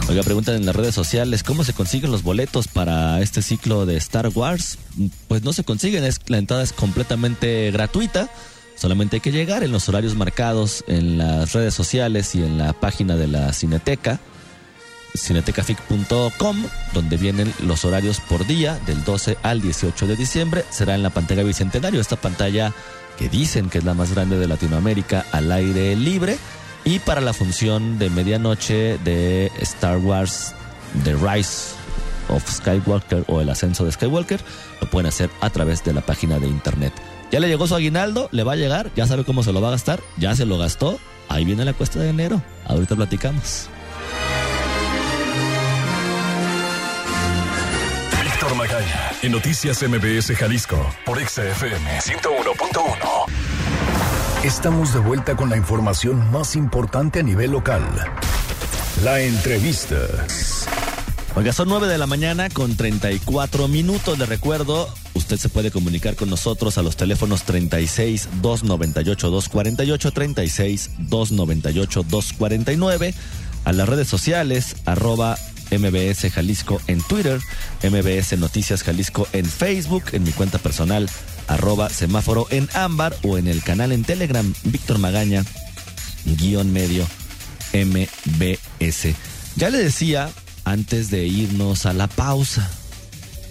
[0.08, 3.98] Oiga, preguntan en las redes sociales cómo se consiguen los boletos para este ciclo de
[3.98, 4.78] Star Wars.
[5.28, 8.30] Pues no se consiguen, es, la entrada es completamente gratuita.
[8.76, 12.72] Solamente hay que llegar en los horarios marcados en las redes sociales y en la
[12.72, 14.18] página de la Cineteca
[15.16, 20.64] cinetecafic.com, donde vienen los horarios por día del 12 al 18 de diciembre.
[20.70, 22.72] Será en la pantalla Bicentenario, esta pantalla
[23.18, 26.38] que dicen que es la más grande de Latinoamérica al aire libre.
[26.85, 30.55] Y para la función de medianoche de Star Wars
[31.05, 31.74] The Rise
[32.29, 34.40] of Skywalker o el ascenso de Skywalker,
[34.81, 36.92] lo pueden hacer a través de la página de internet.
[37.31, 39.68] Ya le llegó su aguinaldo, le va a llegar, ya sabe cómo se lo va
[39.68, 40.98] a gastar, ya se lo gastó.
[41.29, 42.40] Ahí viene la cuesta de enero.
[42.66, 43.68] Ahorita platicamos.
[49.22, 54.44] En Noticias MBS Jalisco, por XFM 101.1.
[54.44, 57.82] Estamos de vuelta con la información más importante a nivel local.
[59.02, 59.96] La entrevista.
[61.35, 64.16] Oiga, son 9 de la mañana con 34 minutos.
[64.16, 70.90] de recuerdo, usted se puede comunicar con nosotros a los teléfonos 36 298 248, 36
[70.98, 73.12] 298 249,
[73.64, 75.37] a las redes sociales, arroba
[75.70, 77.40] MBS Jalisco en Twitter,
[77.83, 81.09] MBS Noticias Jalisco en Facebook, en mi cuenta personal,
[81.48, 85.44] arroba semáforo en ámbar o en el canal en Telegram, Víctor Magaña,
[86.24, 87.07] guion medio
[87.72, 89.14] MBS.
[89.57, 90.31] Ya le decía
[90.64, 92.70] antes de irnos a la pausa.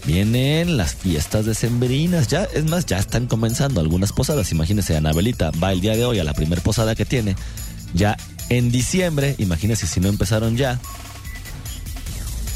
[0.05, 4.51] Vienen las fiestas decembrinas, ya, es más, ya están comenzando algunas posadas.
[4.51, 7.35] Imagínese, Anabelita va el día de hoy a la primer posada que tiene.
[7.95, 8.15] Ya
[8.49, 10.79] en diciembre, imagínese si no empezaron ya,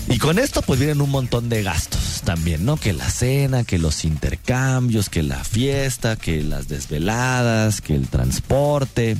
[0.09, 2.77] y con esto pues vienen un montón de gastos también, ¿no?
[2.77, 9.17] Que la cena, que los intercambios, que la fiesta, que las desveladas, que el transporte.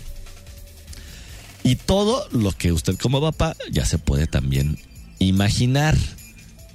[1.63, 4.79] Y todo lo que usted como papá ya se puede también
[5.19, 5.95] imaginar.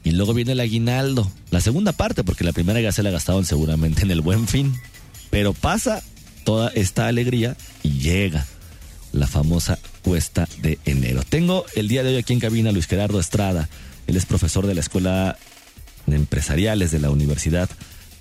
[0.04, 3.44] Y luego viene el aguinaldo, la segunda parte, porque la primera ya se la gastaron
[3.44, 4.74] seguramente en el buen fin.
[5.30, 6.02] Pero pasa
[6.44, 8.46] toda esta alegría y llega
[9.12, 11.22] la famosa cuesta de enero.
[11.28, 13.68] Tengo el día de hoy aquí en cabina Luis Gerardo Estrada
[14.06, 15.36] él es profesor de la Escuela
[16.06, 17.68] de Empresariales de la Universidad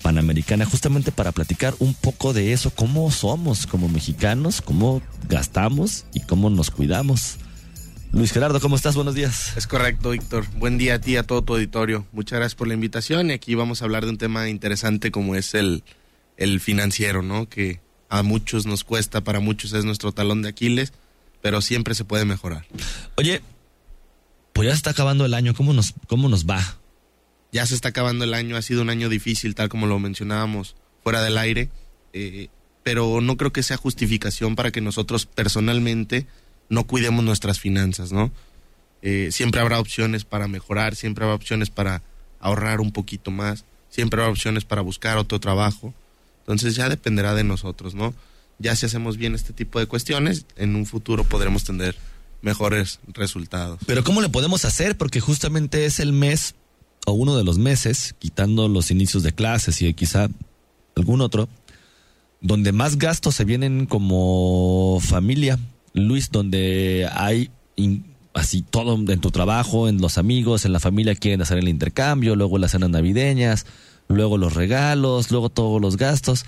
[0.01, 6.19] Panamericana, justamente para platicar un poco de eso, cómo somos como mexicanos, cómo gastamos y
[6.19, 7.37] cómo nos cuidamos.
[8.11, 8.95] Luis Gerardo, ¿cómo estás?
[8.95, 9.57] Buenos días.
[9.57, 10.45] Es correcto, Víctor.
[10.57, 12.05] Buen día a ti, a todo tu auditorio.
[12.11, 15.35] Muchas gracias por la invitación y aquí vamos a hablar de un tema interesante como
[15.35, 15.83] es el,
[16.37, 17.49] el financiero, ¿no?
[17.49, 20.93] Que a muchos nos cuesta, para muchos es nuestro talón de Aquiles,
[21.41, 22.65] pero siempre se puede mejorar.
[23.15, 23.41] Oye,
[24.53, 26.77] pues ya se está acabando el año, ¿cómo nos, cómo nos va?
[27.51, 30.75] Ya se está acabando el año, ha sido un año difícil, tal como lo mencionábamos
[31.03, 31.69] fuera del aire,
[32.13, 32.47] eh,
[32.83, 36.27] pero no creo que sea justificación para que nosotros personalmente
[36.69, 38.31] no cuidemos nuestras finanzas, ¿no?
[39.01, 42.01] Eh, siempre habrá opciones para mejorar, siempre habrá opciones para
[42.39, 45.93] ahorrar un poquito más, siempre habrá opciones para buscar otro trabajo.
[46.39, 48.13] Entonces ya dependerá de nosotros, ¿no?
[48.59, 51.95] Ya si hacemos bien este tipo de cuestiones, en un futuro podremos tener
[52.43, 53.79] mejores resultados.
[53.87, 54.97] Pero ¿cómo le podemos hacer?
[54.97, 56.55] Porque justamente es el mes
[57.05, 60.29] o uno de los meses, quitando los inicios de clases y quizá
[60.95, 61.49] algún otro,
[62.41, 65.57] donde más gastos se vienen como familia.
[65.93, 67.49] Luis, donde hay
[68.33, 72.35] así todo en tu trabajo, en los amigos, en la familia quieren hacer el intercambio,
[72.35, 73.65] luego las cenas navideñas,
[74.07, 76.45] luego los regalos, luego todos los gastos.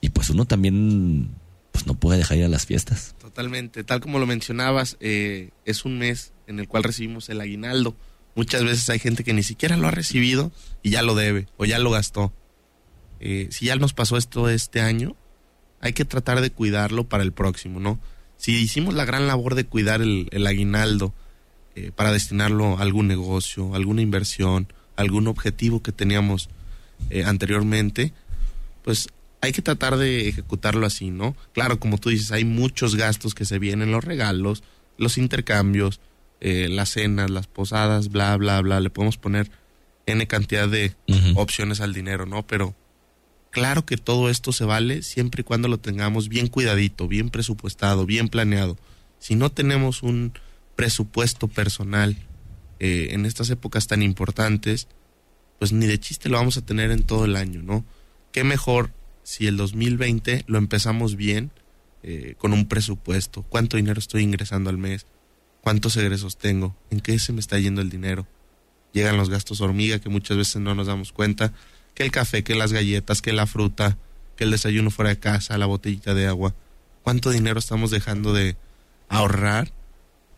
[0.00, 1.30] Y pues uno también
[1.72, 3.15] pues no puede dejar ir a las fiestas.
[3.36, 7.94] Totalmente, tal como lo mencionabas, eh, es un mes en el cual recibimos el aguinaldo.
[8.34, 11.66] Muchas veces hay gente que ni siquiera lo ha recibido y ya lo debe o
[11.66, 12.32] ya lo gastó.
[13.20, 15.16] Eh, si ya nos pasó esto este año,
[15.82, 18.00] hay que tratar de cuidarlo para el próximo, ¿no?
[18.38, 21.12] Si hicimos la gran labor de cuidar el, aguinaldo
[21.74, 26.48] eh, para destinarlo a algún negocio, alguna inversión, algún objetivo que teníamos
[27.26, 28.14] anteriormente,
[28.82, 29.08] pues
[29.40, 31.36] hay que tratar de ejecutarlo así, ¿no?
[31.52, 34.62] Claro, como tú dices, hay muchos gastos que se vienen, los regalos,
[34.98, 36.00] los intercambios,
[36.40, 38.80] eh, las cenas, las posadas, bla, bla, bla.
[38.80, 39.50] Le podemos poner
[40.06, 40.94] N cantidad de
[41.34, 42.46] opciones al dinero, ¿no?
[42.46, 42.74] Pero
[43.56, 48.04] Claro que todo esto se vale siempre y cuando lo tengamos bien cuidadito, bien presupuestado,
[48.04, 48.76] bien planeado.
[49.18, 50.34] Si no tenemos un
[50.74, 52.18] presupuesto personal
[52.80, 54.88] eh, en estas épocas tan importantes,
[55.58, 57.86] pues ni de chiste lo vamos a tener en todo el año, ¿no?
[58.30, 58.90] Qué mejor
[59.26, 61.50] si el 2020 lo empezamos bien
[62.04, 63.42] eh, con un presupuesto.
[63.42, 65.04] ¿Cuánto dinero estoy ingresando al mes?
[65.62, 66.76] ¿Cuántos egresos tengo?
[66.90, 68.24] ¿En qué se me está yendo el dinero?
[68.92, 71.52] Llegan los gastos hormiga que muchas veces no nos damos cuenta.
[71.96, 73.98] Que el café, que las galletas, que la fruta,
[74.36, 76.54] que el desayuno fuera de casa, la botellita de agua.
[77.02, 78.56] ¿Cuánto dinero estamos dejando de
[79.08, 79.72] ahorrar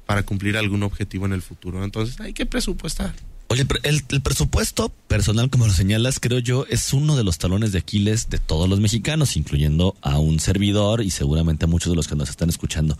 [0.06, 1.84] para cumplir algún objetivo en el futuro?
[1.84, 3.14] Entonces hay que presupuestar.
[3.50, 7.72] Oye, el, el, presupuesto personal, como lo señalas, creo yo, es uno de los talones
[7.72, 11.96] de Aquiles de todos los mexicanos, incluyendo a un servidor y seguramente a muchos de
[11.96, 12.98] los que nos están escuchando.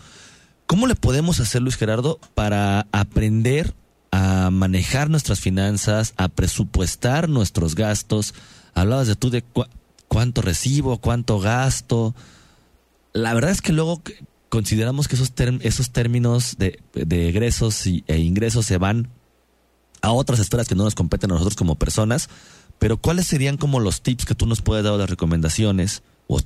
[0.65, 3.75] ¿Cómo le podemos hacer, Luis Gerardo, para aprender
[4.11, 8.33] a manejar nuestras finanzas, a presupuestar nuestros gastos?
[8.73, 9.43] Hablabas de tú de
[10.07, 12.15] cuánto recibo, cuánto gasto.
[13.13, 14.01] La verdad es que luego
[14.49, 15.31] consideramos que esos,
[15.61, 19.09] esos términos de, de egresos y, e ingresos se van
[20.01, 22.29] a otras esferas que no nos competen a nosotros como personas,
[22.79, 26.01] pero ¿cuáles serían como los tips que tú nos puedes dar o las recomendaciones?
[26.27, 26.39] O,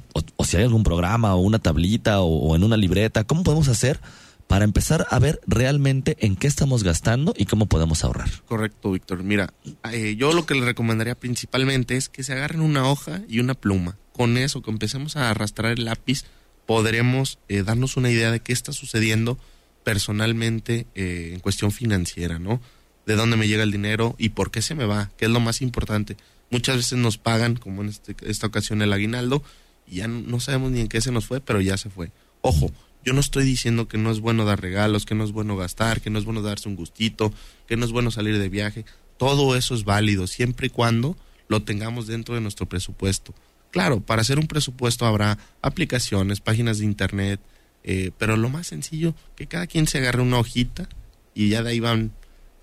[0.46, 4.00] si hay algún programa o una tablita o, en una libreta, ¿cómo podemos hacer
[4.48, 8.30] para empezar a ver realmente en qué estamos gastando y cómo podemos ahorrar?
[8.46, 9.24] Correcto, Víctor.
[9.24, 9.54] Mira,
[9.92, 13.56] eh, yo lo que le recomendaría principalmente es que se agarren una hoja y una
[13.56, 13.98] pluma.
[14.13, 16.24] Con eso, que empecemos a arrastrar el lápiz,
[16.66, 19.38] podremos eh, darnos una idea de qué está sucediendo
[19.84, 22.62] personalmente eh, en cuestión financiera, ¿no?
[23.06, 25.39] De dónde me llega el dinero y por qué se me va, que es lo
[25.39, 26.18] más importante.
[26.50, 29.44] Muchas veces nos pagan, como en este, esta ocasión el aguinaldo,
[29.88, 32.12] y ya no sabemos ni en qué se nos fue, pero ya se fue.
[32.42, 32.72] Ojo,
[33.04, 36.00] yo no estoy diciendo que no es bueno dar regalos, que no es bueno gastar,
[36.00, 37.34] que no es bueno darse un gustito,
[37.68, 38.86] que no es bueno salir de viaje.
[39.18, 43.34] Todo eso es válido, siempre y cuando lo tengamos dentro de nuestro presupuesto.
[43.72, 47.42] Claro, para hacer un presupuesto habrá aplicaciones, páginas de internet,
[47.84, 50.88] eh, pero lo más sencillo, que cada quien se agarre una hojita
[51.34, 52.13] y ya de ahí van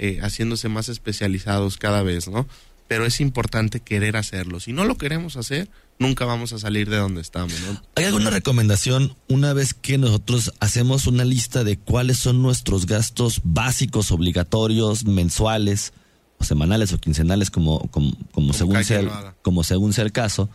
[0.03, 2.49] eh, haciéndose más especializados cada vez, ¿no?
[2.89, 4.59] Pero es importante querer hacerlo.
[4.59, 7.83] Si no lo queremos hacer, nunca vamos a salir de donde estamos, ¿no?
[7.97, 13.43] ¿Hay alguna recomendación una vez que nosotros hacemos una lista de cuáles son nuestros gastos
[13.45, 15.93] básicos, obligatorios, mensuales,
[16.39, 19.11] o semanales o quincenales, como, como, como, según, sea el,
[19.43, 20.49] como según sea el caso?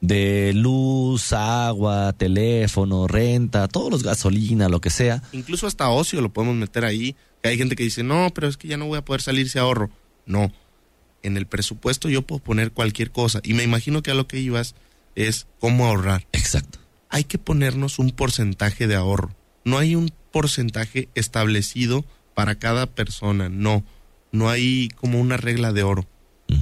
[0.00, 5.22] de luz, agua, teléfono, renta, todos los gasolina, lo que sea.
[5.32, 7.16] Incluso hasta ocio lo podemos meter ahí.
[7.48, 9.58] Hay gente que dice, no, pero es que ya no voy a poder salir si
[9.58, 9.90] ahorro.
[10.24, 10.50] No,
[11.22, 13.40] en el presupuesto yo puedo poner cualquier cosa.
[13.44, 14.74] Y me imagino que a lo que ibas
[15.14, 16.26] es cómo ahorrar.
[16.32, 16.78] Exacto.
[17.10, 19.34] Hay que ponernos un porcentaje de ahorro.
[19.64, 22.04] No hay un porcentaje establecido
[22.34, 23.84] para cada persona, no.
[24.32, 26.06] No hay como una regla de oro.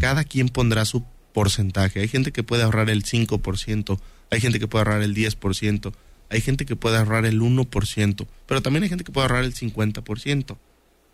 [0.00, 2.00] Cada quien pondrá su porcentaje.
[2.00, 3.98] Hay gente que puede ahorrar el 5%,
[4.30, 5.92] hay gente que puede ahorrar el 10%,
[6.28, 9.54] hay gente que puede ahorrar el 1%, pero también hay gente que puede ahorrar el
[9.54, 10.56] 50%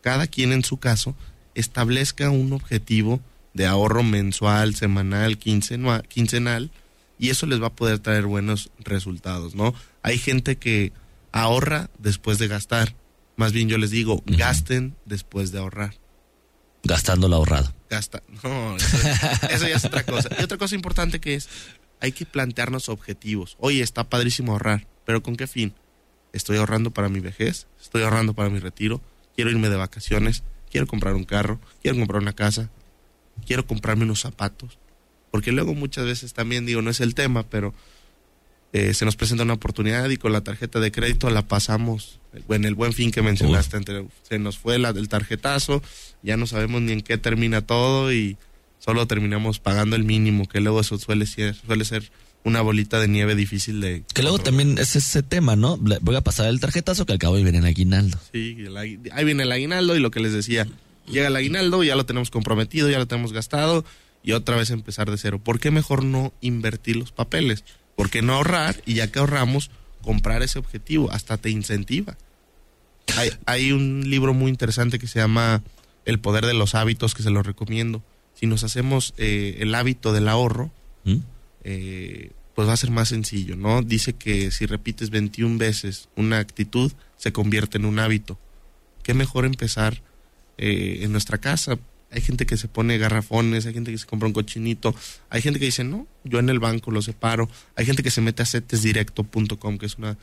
[0.00, 1.14] cada quien en su caso
[1.54, 3.20] establezca un objetivo
[3.54, 6.70] de ahorro mensual, semanal, quincenal,
[7.18, 9.74] y eso les va a poder traer buenos resultados, ¿no?
[10.02, 10.92] Hay gente que
[11.32, 12.94] ahorra después de gastar.
[13.36, 15.94] Más bien yo les digo, gasten después de ahorrar.
[16.84, 17.74] Gastando lo ahorrado.
[17.90, 18.22] Gasta.
[18.44, 18.96] No, eso,
[19.50, 20.28] eso, ya es otra cosa.
[20.38, 21.48] Y otra cosa importante que es,
[22.00, 23.56] hay que plantearnos objetivos.
[23.58, 25.74] Oye, está padrísimo ahorrar, pero ¿con qué fin?
[26.32, 27.66] ¿Estoy ahorrando para mi vejez?
[27.80, 29.00] ¿Estoy ahorrando para mi retiro?
[29.38, 32.70] Quiero irme de vacaciones, quiero comprar un carro, quiero comprar una casa,
[33.46, 34.78] quiero comprarme unos zapatos.
[35.30, 37.72] Porque luego muchas veces también digo, no es el tema, pero
[38.72, 42.64] eh, se nos presenta una oportunidad y con la tarjeta de crédito la pasamos en
[42.64, 43.78] el buen fin que mencionaste.
[44.22, 45.84] se nos fue la del tarjetazo,
[46.20, 48.38] ya no sabemos ni en qué termina todo y
[48.80, 52.10] solo terminamos pagando el mínimo, que luego eso suele ser, suele ser
[52.44, 54.04] una bolita de nieve difícil de...
[54.14, 55.76] Que luego también es ese tema, ¿no?
[55.76, 58.18] Voy a pasar el tarjetazo que al cabo viene el aguinaldo.
[58.32, 58.56] Sí,
[59.12, 60.66] ahí viene el aguinaldo y lo que les decía,
[61.06, 63.84] llega el aguinaldo, ya lo tenemos comprometido, ya lo tenemos gastado
[64.22, 65.40] y otra vez empezar de cero.
[65.42, 67.64] ¿Por qué mejor no invertir los papeles?
[67.96, 69.70] ¿Por qué no ahorrar y ya que ahorramos,
[70.02, 71.10] comprar ese objetivo?
[71.10, 72.16] Hasta te incentiva.
[73.16, 75.62] Hay, hay un libro muy interesante que se llama
[76.04, 78.02] El poder de los hábitos, que se lo recomiendo.
[78.34, 80.70] Si nos hacemos eh, el hábito del ahorro,
[81.04, 81.16] ¿Mm?
[81.64, 83.82] Eh, pues va a ser más sencillo, ¿no?
[83.82, 88.38] Dice que si repites 21 veces una actitud, se convierte en un hábito.
[89.02, 90.02] ¿Qué mejor empezar
[90.56, 91.78] eh, en nuestra casa?
[92.10, 94.94] Hay gente que se pone garrafones, hay gente que se compra un cochinito,
[95.30, 98.22] hay gente que dice, no, yo en el banco lo separo, hay gente que se
[98.22, 100.16] mete a setesdirecto.com, que es una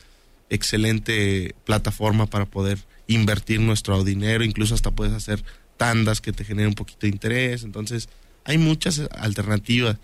[0.50, 5.42] excelente plataforma para poder invertir nuestro dinero, incluso hasta puedes hacer
[5.76, 8.08] tandas que te generen un poquito de interés, entonces
[8.44, 9.96] hay muchas alternativas.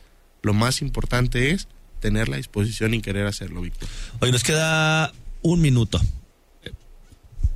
[0.43, 1.69] Lo más importante es
[2.01, 3.89] tener la disposición y querer hacerlo, Víctor.
[4.21, 6.01] Hoy nos queda un minuto.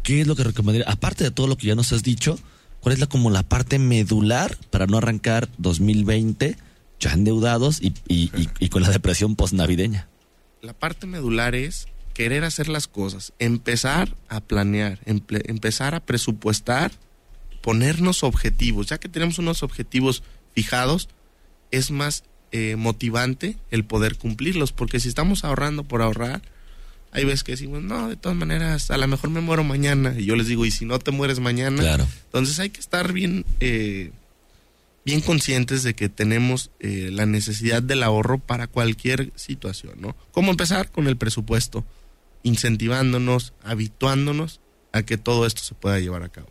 [0.02, 0.90] ¿Qué es lo que recomendaría?
[0.90, 2.38] Aparte de todo lo que ya nos has dicho,
[2.80, 6.56] ¿cuál es la como la parte medular para no arrancar 2020
[7.00, 10.08] ya endeudados y, y, y, y con la depresión postnavideña?
[10.62, 16.92] La parte medular es querer hacer las cosas, empezar a planear, empezar a presupuestar,
[17.60, 18.86] ponernos objetivos.
[18.86, 20.22] Ya que tenemos unos objetivos
[20.54, 21.08] fijados,
[21.72, 22.24] es más
[22.56, 26.40] eh, motivante el poder cumplirlos, porque si estamos ahorrando por ahorrar,
[27.12, 30.14] hay veces que decimos, no, de todas maneras, a lo mejor me muero mañana.
[30.18, 31.82] Y yo les digo, ¿y si no te mueres mañana?
[31.82, 32.08] Claro.
[32.24, 34.10] Entonces hay que estar bien, eh,
[35.04, 40.16] bien conscientes de que tenemos eh, la necesidad del ahorro para cualquier situación, ¿no?
[40.30, 40.90] ¿Cómo empezar?
[40.90, 41.84] Con el presupuesto,
[42.42, 44.60] incentivándonos, habituándonos
[44.92, 46.48] a que todo esto se pueda llevar a cabo.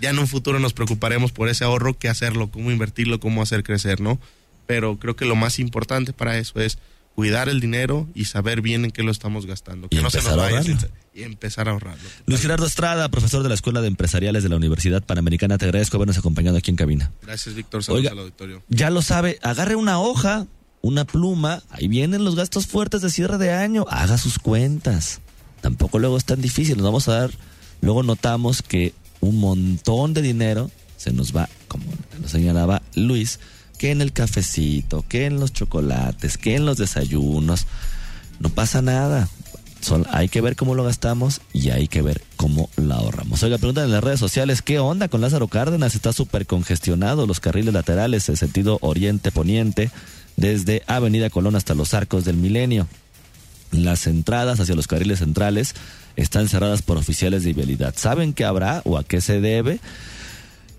[0.00, 3.64] Ya en un futuro nos preocuparemos por ese ahorro, qué hacerlo, cómo invertirlo, cómo hacer
[3.64, 4.20] crecer, ¿no?
[4.66, 6.78] Pero creo que lo más importante para eso es
[7.14, 9.88] cuidar el dinero y saber bien en qué lo estamos gastando.
[9.88, 10.78] Que Y no se empezar nos a vaya
[11.14, 12.08] y empezar a ahorrarlo.
[12.26, 15.96] Luis Gerardo Estrada, profesor de la Escuela de Empresariales de la Universidad Panamericana, te agradezco
[15.96, 17.12] habernos acompañado aquí en cabina.
[17.22, 17.84] Gracias, Víctor.
[17.84, 18.62] Saludos Oiga, al auditorio.
[18.68, 20.46] Ya lo sabe, agarre una hoja,
[20.80, 25.20] una pluma, ahí vienen los gastos fuertes de cierre de año, haga sus cuentas.
[25.60, 27.30] Tampoco luego es tan difícil, nos vamos a dar,
[27.82, 31.84] luego notamos que un montón de dinero se nos va, como
[32.20, 33.38] nos señalaba Luis,
[33.82, 37.66] que en el cafecito, que en los chocolates, que en los desayunos.
[38.38, 39.28] No pasa nada.
[39.80, 43.42] Sol- hay que ver cómo lo gastamos y hay que ver cómo lo ahorramos.
[43.42, 45.96] Oiga, preguntan en las redes sociales, ¿qué onda con Lázaro Cárdenas?
[45.96, 49.90] Está súper congestionado los carriles laterales en sentido oriente-poniente,
[50.36, 52.86] desde Avenida Colón hasta los arcos del milenio.
[53.72, 55.74] Las entradas hacia los carriles centrales
[56.14, 57.94] están cerradas por oficiales de vialidad.
[57.96, 59.80] ¿Saben qué habrá o a qué se debe?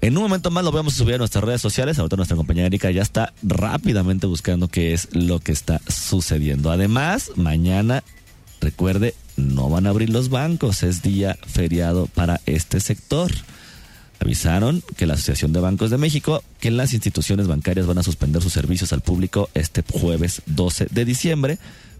[0.03, 1.97] En un momento más lo vamos a subir a nuestras redes sociales.
[1.97, 6.71] Ahorita nuestra compañera Erika ya está rápidamente buscando qué es lo que está sucediendo.
[6.71, 8.03] Además, mañana,
[8.59, 10.83] recuerde, no van a abrir los bancos.
[10.83, 13.31] Es día feriado para este sector.
[14.19, 18.41] Avisaron que la Asociación de Bancos de México que las instituciones bancarias van a suspender
[18.41, 21.59] sus servicios al público este jueves 12 de diciembre.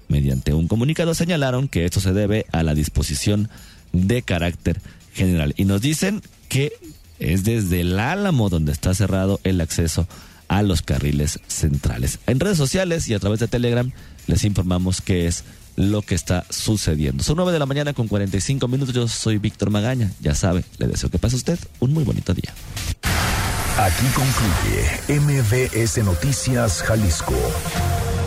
[0.10, 3.48] Mediante un comunicado señalaron que esto se debe a la disposición
[3.94, 4.82] de carácter
[5.14, 5.54] general.
[5.56, 6.74] Y nos dicen que
[7.20, 10.08] es desde el Álamo donde está cerrado el acceso
[10.48, 12.20] a los carriles centrales.
[12.28, 13.92] En redes sociales y a través de Telegram
[14.28, 15.44] les informamos qué es
[15.76, 17.24] lo que está sucediendo.
[17.24, 18.94] Son 9 de la mañana con 45 minutos.
[18.94, 20.12] Yo soy Víctor Magaña.
[20.22, 22.54] Ya sabe, le deseo que pase usted un muy bonito día.
[23.78, 27.34] Aquí concluye MBS Noticias Jalisco.